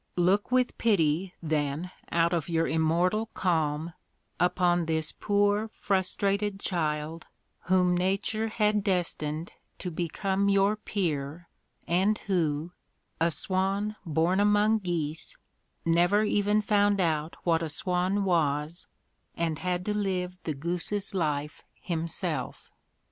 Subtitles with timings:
[0.17, 3.93] Look with pity, then, out of your immortal calm,
[4.39, 7.27] upon this poor frus trated child
[7.65, 11.49] whom nature had destined to become your peer
[11.87, 12.71] and who,
[13.19, 15.37] a swan born among geese,
[15.85, 18.87] never even found out what a swan was
[19.37, 22.71] and had to live the goose's life himself